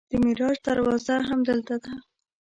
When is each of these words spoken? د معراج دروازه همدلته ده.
د 0.11 0.13
معراج 0.23 0.57
دروازه 0.67 1.15
همدلته 1.29 1.75
ده. 1.83 1.93